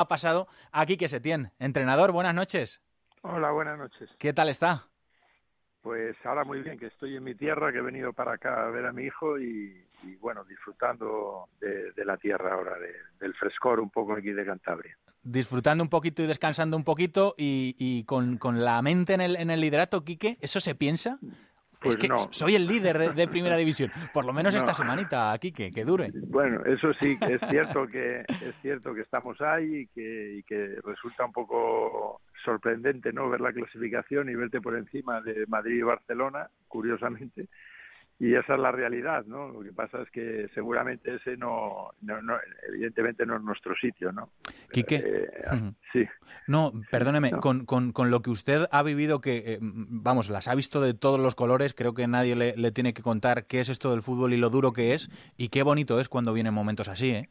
[0.00, 1.52] ha pasado aquí que se tiene.
[1.58, 2.80] Entrenador, buenas noches.
[3.20, 4.08] Hola, buenas noches.
[4.18, 4.86] ¿Qué tal está?
[5.82, 8.70] Pues ahora muy bien, que estoy en mi tierra, que he venido para acá a
[8.70, 9.86] ver a mi hijo y,
[10.18, 12.76] bueno, disfrutando de, la tierra ahora,
[13.18, 14.96] del frescor un poco aquí de Cantabria.
[15.22, 19.60] Disfrutando un poquito y descansando un poquito y, con, la mente en el, en el
[19.60, 21.18] liderato, Quique, ¿eso se piensa?
[21.80, 23.90] Pues es que soy el líder de, Primera División.
[24.12, 26.10] Por lo menos esta semanita, aquí, que, que, dure.
[26.28, 30.76] Bueno, eso sí, es cierto que es cierto que estamos ahí y que, y que
[30.84, 35.82] resulta un poco sorprendente no ver la clasificación y verte por encima de Madrid y
[35.82, 37.48] Barcelona, curiosamente,
[38.20, 39.48] y esa es la realidad, ¿no?
[39.48, 42.20] Lo que pasa es que seguramente ese no, no,
[42.68, 44.28] evidentemente no es nuestro sitio, ¿no?
[44.70, 46.06] Quique, eh, sí.
[46.46, 50.54] No, perdóneme, Con, con, con, lo que usted ha vivido, que, eh, vamos, las ha
[50.54, 53.70] visto de todos los colores, creo que nadie le, le, tiene que contar qué es
[53.70, 56.88] esto del fútbol y lo duro que es, y qué bonito es cuando vienen momentos
[56.88, 57.30] así, ¿eh?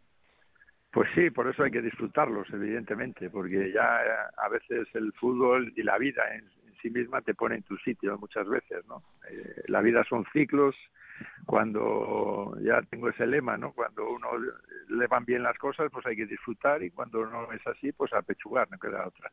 [0.92, 5.72] Pues sí, por eso hay que disfrutarlos, evidentemente, porque ya eh, a veces el fútbol
[5.76, 6.50] y la vida en,
[6.82, 9.04] sí misma te pone en tu sitio muchas veces, ¿no?
[9.30, 10.76] Eh, la vida son ciclos,
[11.46, 13.74] cuando ya tengo ese lema, ¿no?
[13.74, 14.28] Cuando uno
[14.90, 18.12] le van bien las cosas, pues hay que disfrutar y cuando no es así, pues
[18.14, 19.32] apechugar, no queda otra.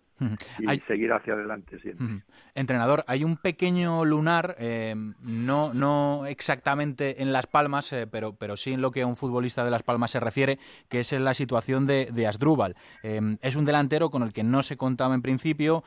[0.59, 2.23] Y seguir hacia adelante siempre.
[2.55, 8.57] Entrenador, hay un pequeño lunar, eh, no, no exactamente en Las Palmas, eh, pero, pero
[8.57, 11.25] sí en lo que a un futbolista de Las Palmas se refiere, que es en
[11.25, 12.77] la situación de, de Asdrúbal.
[13.03, 15.85] Eh, es un delantero con el que no se contaba en principio,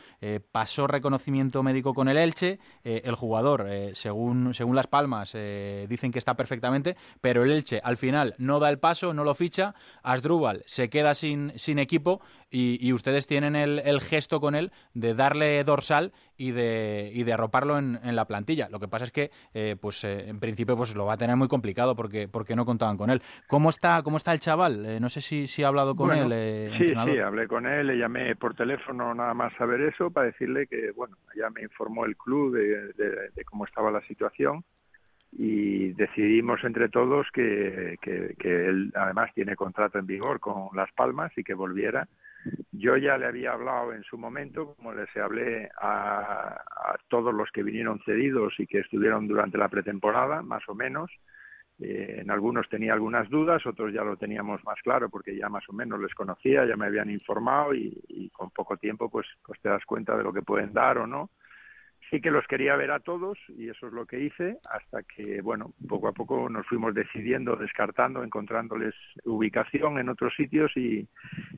[0.52, 6.36] pasó reconocimiento médico con el Elche, el jugador, según, según Las Palmas, dicen que está
[6.36, 9.59] perfectamente, pero el Elche al final no da el paso, no lo ficha,
[10.04, 12.22] Asdrúbal se queda sin, sin equipo
[12.52, 17.34] y, ustedes tienen el, el, gesto con él de darle dorsal y de, y de
[17.34, 18.70] arroparlo en, en la plantilla.
[18.70, 21.36] Lo que pasa es que, eh, pues eh, en principio, pues lo va a tener
[21.36, 23.22] muy complicado porque, porque no contaban con él.
[23.48, 24.86] ¿Cómo está, cómo está el chaval?
[24.86, 26.72] Eh, no sé si, si ha hablado con él.
[26.78, 30.66] sí, sí, hablé con él, le llamé por teléfono nada más saber eso para decirle
[30.68, 34.64] que, bueno, ya me informó el club de, de cómo estaba la situación
[35.32, 41.32] y decidimos entre todos que, que, él además tiene contrato en vigor con Las Palmas
[41.38, 42.08] y que volviera.
[42.72, 47.52] Yo ya le había hablado en su momento, como les hablé a, a todos los
[47.52, 51.12] que vinieron cedidos y que estuvieron durante la pretemporada, más o menos.
[51.80, 55.64] Eh, en algunos tenía algunas dudas, otros ya lo teníamos más claro porque ya más
[55.70, 59.62] o menos les conocía, ya me habían informado y, y con poco tiempo pues, pues
[59.62, 61.30] te das cuenta de lo que pueden dar o no
[62.10, 65.42] sí que los quería ver a todos y eso es lo que hice hasta que,
[65.42, 71.08] bueno, poco a poco nos fuimos decidiendo, descartando, encontrándoles ubicación en otros sitios y,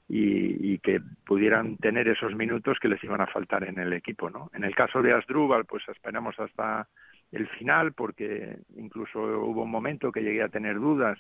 [0.08, 4.50] y, que pudieran tener esos minutos que les iban a faltar en el equipo, ¿no?
[4.54, 6.88] En el caso de Asdrúbal, pues esperamos hasta
[7.32, 11.20] el final porque incluso hubo un momento que llegué a tener dudas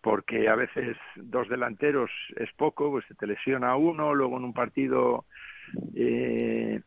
[0.00, 4.52] porque a veces dos delanteros es poco, pues se te lesiona uno, luego en un
[4.52, 5.26] partido
[5.94, 6.80] eh,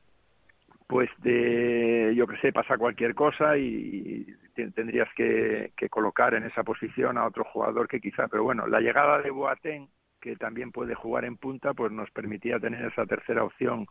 [0.88, 7.18] pues de, yo que sé, pasa cualquier cosa y, tendrías que, colocar en esa posición
[7.18, 9.88] a otro jugador que quizá, pero bueno, la llegada de Boateng,
[10.22, 13.86] que también puede jugar en punta, pues nos permitía tener esa tercera opción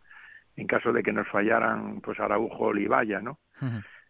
[0.56, 3.38] en caso de que nos fallaran pues Araujo o Olivaya, ¿no?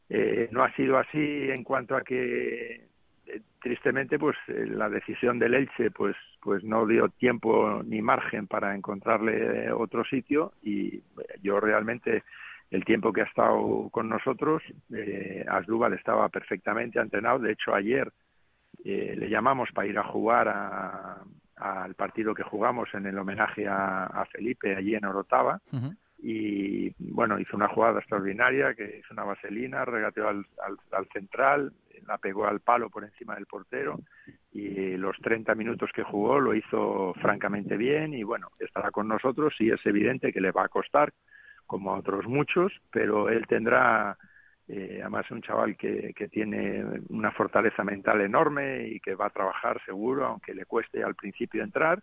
[0.09, 2.87] eh, no ha sido así en cuanto a que
[3.27, 8.47] eh, tristemente pues eh, la decisión del Elche pues pues no dio tiempo ni margen
[8.47, 11.03] para encontrarle otro sitio y
[11.43, 12.23] yo realmente
[12.75, 14.61] el tiempo que ha estado con nosotros,
[14.93, 17.39] eh, Asdúbal estaba perfectamente entrenado.
[17.39, 18.11] De hecho, ayer
[18.85, 20.49] eh, le llamamos para ir a jugar
[21.57, 25.61] al partido que jugamos en el homenaje a, Felipe allí en Orotava.
[26.19, 30.45] Y bueno, hizo una jugada extraordinaria, que hizo una vaselina, regateó al,
[30.91, 31.73] al, central,
[32.09, 34.01] la pegó al palo por encima del portero
[34.51, 39.55] y los 30 minutos que jugó lo hizo francamente bien y bueno, estará con nosotros
[39.61, 41.12] y es evidente que le va a costar
[41.75, 44.17] como a otros muchos, pero él tendrá,
[44.69, 49.31] eh, además un chaval que, que tiene una fortaleza mental enorme y que va a
[49.31, 52.01] trabajar seguro, aunque le cueste al principio entrar,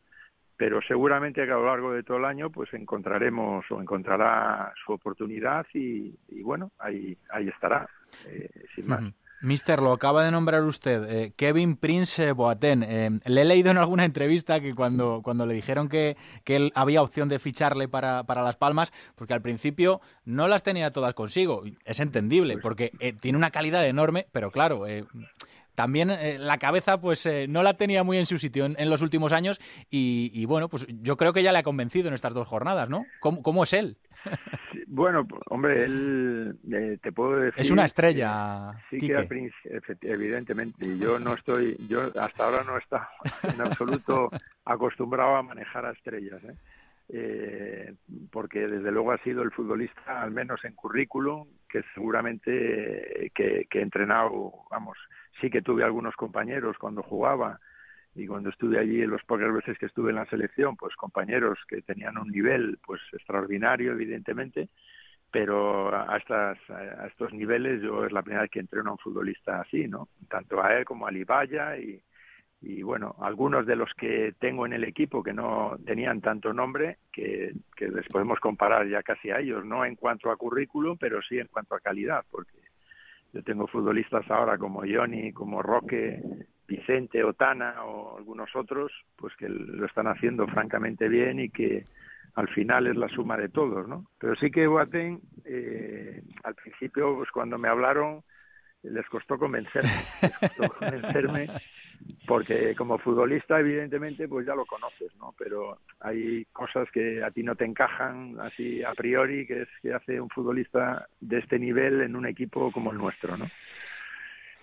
[0.57, 4.91] pero seguramente que a lo largo de todo el año pues encontraremos o encontrará su
[4.91, 7.87] oportunidad y, bueno, ahí, ahí estará,
[8.27, 9.05] eh, sin más.
[9.41, 12.83] Mister, lo acaba de nombrar usted, eh, Kevin Prince Boateng.
[12.83, 16.71] Eh, le he leído en alguna entrevista que cuando, cuando le dijeron que, que él
[16.75, 21.15] había opción de ficharle para, para, Las Palmas, porque al principio no las tenía todas
[21.15, 21.63] consigo.
[21.85, 24.85] Es entendible, pues porque eh, tiene una calidad enorme, pero claro,
[25.81, 29.59] también la cabeza pues no la tenía muy en su sitio en, los últimos años
[29.89, 33.03] y, bueno, pues yo creo que ya le ha convencido en estas dos jornadas, ¿no?
[33.19, 33.97] ¿Cómo, cómo es él?
[34.85, 37.59] bueno, hombre, él, eh, te puedo decir...
[37.59, 39.49] Es una estrella, Sí, que
[40.03, 40.97] evidentemente.
[40.99, 43.07] Yo no estoy, yo hasta ahora no he estado
[43.43, 44.29] en absoluto
[44.65, 46.55] acostumbrado a manejar a estrellas, ¿eh?
[47.09, 47.95] eh,
[48.31, 53.79] porque desde luego ha sido el futbolista, al menos en currículum, que seguramente que, que
[53.79, 54.97] he entrenado, vamos,
[55.41, 57.59] sí que tuve algunos compañeros cuando jugaba
[58.13, 61.59] y cuando estuve allí en los pocas veces que estuve en la selección, pues compañeros
[61.67, 64.69] que tenían un nivel pues extraordinario, evidentemente,
[65.31, 68.99] pero a, estas, a estos niveles yo es la primera vez que entreno a un
[68.99, 70.09] futbolista así, ¿no?
[70.29, 72.01] Tanto a él como a Libaya y,
[72.61, 76.97] y bueno, algunos de los que tengo en el equipo que no tenían tanto nombre,
[77.11, 81.21] que, que les podemos comparar ya casi a ellos, no en cuanto a currículum, pero
[81.21, 82.60] sí en cuanto a calidad, porque
[83.41, 86.21] yo tengo futbolistas ahora como Johnny, como Roque,
[86.67, 91.85] Vicente, Otana o algunos otros, pues que lo están haciendo francamente bien y que
[92.35, 94.05] al final es la suma de todos, ¿no?
[94.19, 98.21] Pero sí que Boateng, eh, al principio, pues cuando me hablaron,
[98.83, 99.89] les costó convencerme,
[100.21, 101.47] les costó convencerme
[102.27, 105.33] porque como futbolista evidentemente pues ya lo conoces, ¿no?
[105.37, 109.93] Pero hay cosas que a ti no te encajan así a priori, que es que
[109.93, 113.47] hace un futbolista de este nivel en un equipo como el nuestro, ¿no?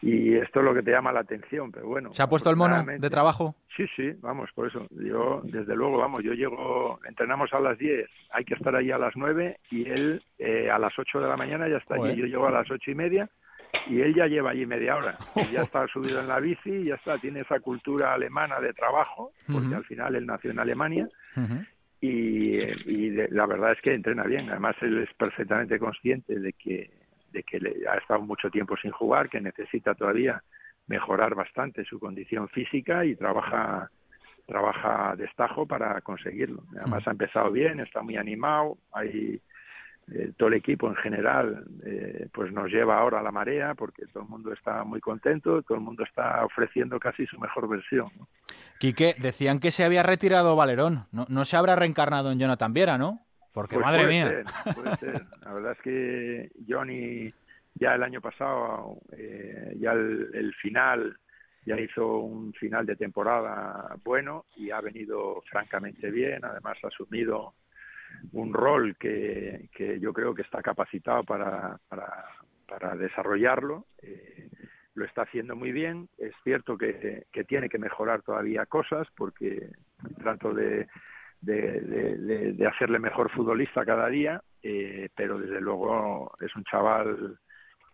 [0.00, 2.14] Y esto es lo que te llama la atención, pero bueno.
[2.14, 3.56] ¿Se ha puesto el mono de trabajo?
[3.76, 4.87] Sí, sí, vamos, por eso.
[4.90, 8.99] Yo, desde luego, vamos, yo llego, entrenamos a las 10, hay que estar ahí a
[8.99, 12.14] las 9 y él eh, a las 8 de la mañana ya está allí.
[12.14, 13.29] Yo llego a las ocho y media
[13.88, 15.16] y él ya lleva allí media hora.
[15.52, 19.74] ya está subido en la bici, ya está, tiene esa cultura alemana de trabajo, porque
[19.74, 21.08] al final él nació en Alemania.
[22.00, 24.48] Y, y la verdad es que entrena bien.
[24.50, 26.90] Además, él es perfectamente consciente de que,
[27.32, 30.42] de que le, ha estado mucho tiempo sin jugar, que necesita todavía
[30.86, 33.90] mejorar bastante su condición física y trabaja
[34.46, 36.62] trabaja destajo para conseguirlo.
[36.80, 39.42] Además ha empezado bien, está muy animado, hay
[40.12, 44.06] eh, todo el equipo en general eh, pues nos lleva ahora a la marea porque
[44.06, 48.08] todo el mundo está muy contento, todo el mundo está ofreciendo casi su mejor versión.
[48.78, 52.99] Quique, decían que se había retirado Valerón, no, no se habrá reencarnado en Jonathan Viera,
[52.99, 53.20] ¿no?
[53.52, 54.26] Porque pues madre puede mía.
[54.28, 55.26] Ser, puede ser.
[55.43, 57.32] La verdad es que Johnny
[57.75, 61.16] ya el año pasado, eh, ya el, el final
[61.64, 67.54] ya hizo un final de temporada bueno y ha venido francamente bien, además ha asumido
[68.32, 69.69] un rol que,
[70.00, 71.78] yo creo que está capacitado para,
[72.96, 73.87] desarrollarlo.
[74.02, 74.49] Eh,
[74.94, 76.08] lo está haciendo muy bien.
[76.19, 79.70] Es cierto que, tiene que mejorar todavía cosas porque
[80.19, 80.87] trato de
[82.66, 87.38] hacerle mejor futbolista cada día, eh, pero desde luego es un chaval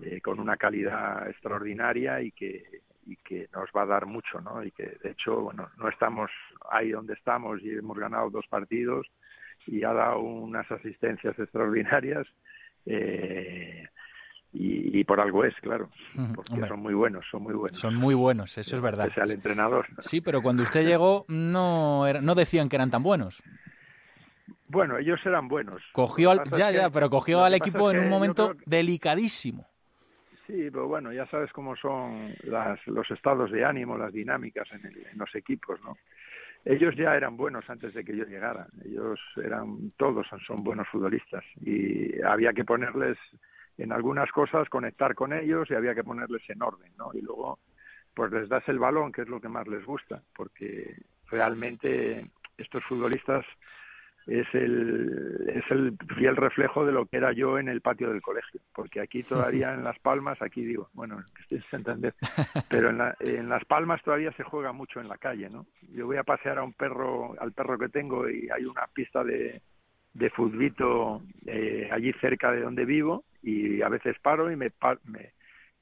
[0.01, 4.65] eh, con una calidad extraordinaria y que, y que nos va a dar mucho, ¿no?
[4.65, 6.31] Y que de hecho, bueno, no estamos
[6.71, 9.07] ahí donde estamos y hemos ganado dos partidos,
[9.67, 12.27] y ha dado unas asistencias extraordinarias
[12.87, 13.89] eh,
[14.53, 15.91] y, y, por algo es, claro,
[16.35, 17.79] porque Hombre, son muy buenos, son muy buenos.
[17.79, 19.09] Son muy buenos, eso es verdad.
[19.09, 19.87] Pese al entrenador.
[20.01, 23.43] Sí, pero cuando usted llegó no, era, no decían que eran tan buenos.
[24.69, 25.83] Bueno, ellos eran buenos.
[25.93, 28.63] Cogió al, ya, ya, pero cogió al equipo en un momento que...
[28.67, 29.67] delicadísimo.
[30.47, 34.87] Sí, pero bueno, ya sabes cómo son las, los estados de ánimo, las dinámicas en,
[34.87, 35.97] el, en los equipos, ¿no?
[36.65, 38.67] Ellos ya eran buenos antes de que yo llegara.
[38.85, 43.19] Ellos eran, todos son buenos futbolistas y había que ponerles
[43.77, 47.11] en algunas cosas, conectar con ellos y había que ponerles en orden, ¿no?
[47.13, 47.59] Y luego,
[48.15, 50.97] pues les das el balón, que es lo que más les gusta, porque
[51.31, 52.25] realmente
[52.57, 53.45] estos futbolistas
[54.27, 58.23] es el, es el fiel reflejo de lo que era yo en el patio del
[58.23, 62.15] colegio, porque aquí todavía en Las Palmas, aquí digo, bueno, que estéis entender,
[62.71, 65.67] pero en, la, en, Las Palmas todavía se juega mucho en la calle, ¿no?
[65.93, 69.23] Yo voy a pasear a un perro, al perro que tengo y hay una pista
[69.23, 69.61] de,
[70.15, 74.73] de futbito eh, allí cerca de donde vivo y a veces paro y me,
[75.05, 75.33] me,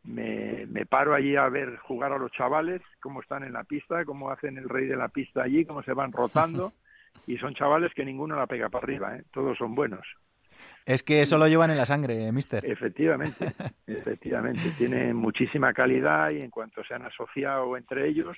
[0.03, 4.05] me, me, paro allí a ver jugar a los chavales, cómo están en la pista,
[4.05, 6.73] cómo hacen el rey de la pista allí, cómo se van rotando
[7.27, 9.25] y son chavales que ninguno la pega para arriba, ¿eh?
[9.33, 10.07] todos son buenos.
[10.85, 12.65] Es que eso lo llevan en la sangre, mister.
[12.67, 13.53] Efectivamente,
[13.87, 14.73] efectivamente.
[14.77, 18.37] Tienen muchísima calidad y en cuanto se han asociado entre ellos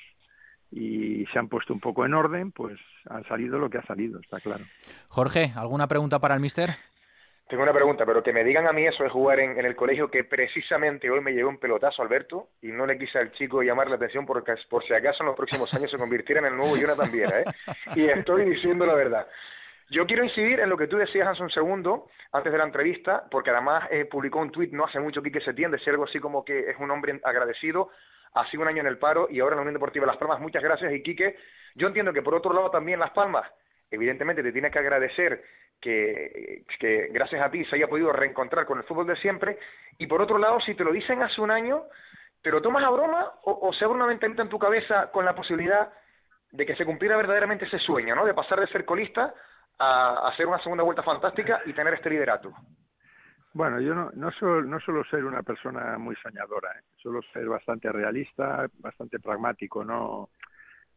[0.71, 2.79] y se han puesto un poco en orden, pues
[3.09, 4.65] han salido lo que ha salido, está claro.
[5.09, 6.71] Jorge, ¿alguna pregunta para el mister?
[7.49, 10.11] Tengo una pregunta, pero que me digan a mí eso de jugar en, el colegio
[10.11, 13.89] que precisamente hoy me llegó un pelotazo Alberto y no le quise al chico llamar
[13.89, 16.77] la atención porque por si acaso en los próximos años se convirtiera en el nuevo
[16.77, 17.45] Jonathan Viera, ¿eh?
[17.97, 19.29] Y estoy diciendo la verdad.
[19.91, 23.25] Yo quiero incidir en lo que tú decías hace un segundo, antes de la entrevista,
[23.31, 26.45] porque además eh, publicó un tuit no hace mucho Quique Setién, decía algo así como
[26.45, 27.91] que es un hombre agradecido,
[28.33, 30.41] ha un año en el paro y ahora en la Unión Deportiva Las Palmas.
[30.41, 31.37] Muchas gracias y Quique,
[31.75, 33.49] yo entiendo que por otro lado también Las Palmas,
[33.91, 35.45] evidentemente te tienes que agradecer
[35.85, 39.59] que, gracias a ti se haya podido reencontrar con el fútbol de siempre.
[39.99, 41.85] Y por otro lado, si te lo dicen hace un año,
[42.43, 45.25] ¿te lo tomas a broma o, o se abre una ventanita en tu cabeza con
[45.25, 45.93] la posibilidad
[46.51, 48.25] de que se cumpliera verdaderamente ese sueño, ¿no?
[48.25, 49.35] De pasar de ser colista
[49.79, 52.53] a hacer una segunda vuelta fantástica y tener este liderato?
[53.53, 56.83] Bueno, yo no, no, suelo, no suelo ser una persona muy soñadora, ¿eh?
[56.97, 60.31] suelo ser bastante realista, bastante pragmático, no,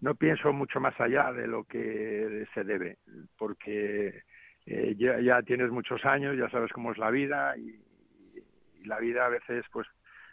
[0.02, 2.98] no pienso mucho más allá de lo que se debe,
[3.38, 4.24] porque
[4.70, 7.80] eh, ya, ya, tienes muchos años, ya sabes cómo es la vida y,
[8.84, 9.88] la vida a veces pues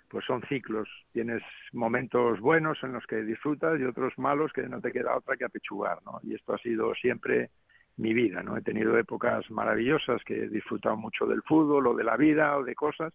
[0.08, 4.80] pues son ciclos, tienes momentos buenos en los que disfrutas y otros malos que no
[4.80, 6.20] te queda otra que apechugar, ¿no?
[6.22, 7.50] Y esto ha sido siempre
[7.96, 8.56] mi vida, ¿no?
[8.56, 12.62] He tenido épocas maravillosas que he disfrutado mucho del fútbol o de la vida o
[12.62, 13.12] de cosas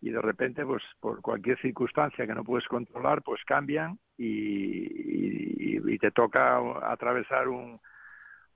[0.00, 6.10] y de repente, pues por cualquier circunstancia que no puedes controlar, pues cambian y te
[6.10, 6.58] toca
[6.90, 7.78] atravesar un,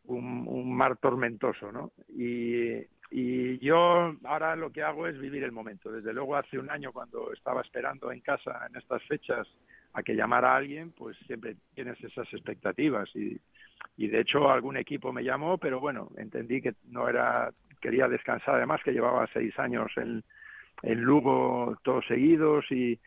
[0.06, 1.92] un, mar tormentoso, ¿no?
[2.08, 2.86] Y,
[3.60, 5.90] yo ahora lo que hago es vivir el momento.
[5.90, 9.46] Desde luego hace un año cuando estaba esperando en casa en estas fechas
[9.92, 13.40] a que llamara alguien, pues siempre tienes esas expectativas y,
[13.96, 18.82] de hecho algún equipo me llamó, pero bueno, entendí que no era, quería descansar además,
[18.84, 20.22] que llevaba seis años en,
[20.82, 22.98] Lugo todos seguidos y,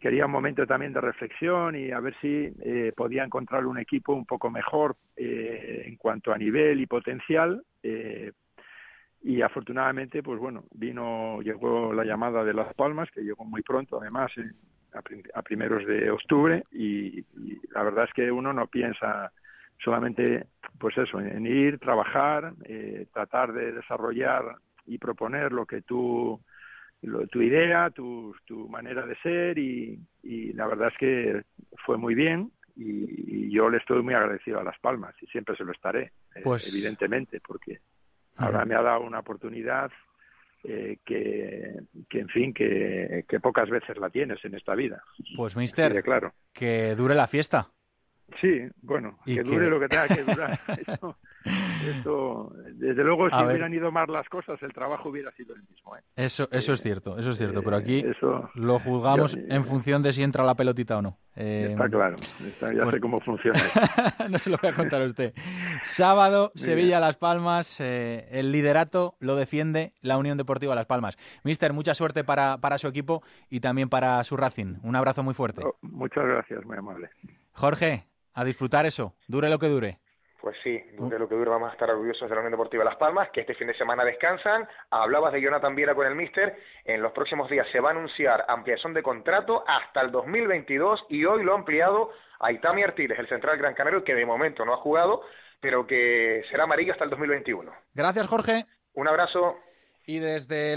[0.00, 4.12] quería un momento también de reflexión y a ver si eh, podía encontrar un equipo
[4.12, 5.77] un poco mejor eh,
[6.08, 7.62] cuanto a nivel y potencial.
[7.82, 8.32] Eh,
[9.20, 14.00] y afortunadamente, pues bueno, vino, llegó la llamada de Las Palmas, que llegó muy pronto,
[14.00, 14.32] además,
[14.94, 15.02] a,
[15.34, 17.22] a, primeros de octubre, y,
[17.74, 19.30] la verdad es que uno no piensa
[19.84, 20.46] solamente,
[20.78, 26.40] pues eso, en ir, trabajar, eh, tratar de desarrollar y proponer lo que tú,
[27.30, 28.34] tu idea, tu,
[28.70, 30.00] manera de ser, y
[30.54, 31.42] la verdad es que
[31.84, 35.56] fue muy bien, y, y, yo le estoy muy agradecido a Las Palmas, y siempre
[35.56, 36.12] se lo estaré,
[36.44, 36.66] pues...
[36.66, 37.80] eh, evidentemente, porque
[38.36, 39.90] ahora me ha dado una oportunidad
[40.64, 41.74] eh, que,
[42.08, 45.02] que, en fin, que, que, pocas veces la tienes en esta vida.
[45.36, 46.32] Pues, mister, claro.
[46.52, 47.68] que dure la fiesta.
[48.40, 50.60] Sí, bueno, que, que, dure lo que tenga que durar.
[50.86, 51.16] esto,
[51.86, 53.80] esto, desde luego, si A hubieran ver.
[53.80, 55.96] ido más las cosas, el trabajo hubiera sido el mismo.
[55.96, 56.00] ¿eh?
[56.14, 57.62] Eso, eso eh, es cierto, eso es cierto.
[57.62, 61.18] Pero aquí eso, lo juzgamos yo, en función de si entra la pelotita o no.
[61.36, 62.16] Eh, está claro,
[62.46, 63.58] está, ya pues, sé cómo funciona.
[64.28, 65.32] no se lo voy a contar a usted.
[65.82, 71.16] Sábado, Sevilla Las Palmas, eh, el liderato lo defiende la Unión Deportiva Las Palmas.
[71.44, 74.76] Mister, mucha suerte para, para su equipo y también para su Racing.
[74.82, 75.62] Un abrazo muy fuerte.
[75.64, 77.08] Oh, muchas gracias, muy amable.
[77.52, 78.07] Jorge,
[78.38, 79.98] a disfrutar eso, dure lo que dure.
[80.40, 82.96] Pues sí, dure lo que dure, vamos a estar orgullosos de la Unión Deportiva Las
[82.96, 84.68] Palmas, que este fin de semana descansan.
[84.90, 86.56] Hablabas de Jonathan Viera con el Mister.
[86.84, 91.24] En los próximos días se va a anunciar ampliación de contrato hasta el 2022 y
[91.24, 94.74] hoy lo ha ampliado a Itami Artiles, el central Gran Canario, que de momento no
[94.74, 95.22] ha jugado,
[95.60, 97.72] pero que será amarillo hasta el 2021.
[97.92, 98.66] Gracias, Jorge.
[98.94, 99.56] Un abrazo.
[100.06, 100.76] Y desde